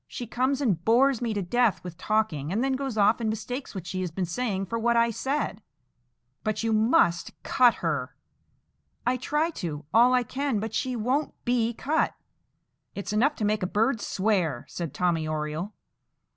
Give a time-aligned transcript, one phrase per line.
[0.07, 3.75] She comes and bores me to death with talking, and then goes off and mistakes
[3.75, 5.61] what she has been saying for what I said."
[6.43, 8.15] "But you must cut her."
[9.05, 12.15] "I try to, all I can; but she won't be cut."
[12.95, 15.71] "It's enough to make a bird swear," said Tommy Oriole.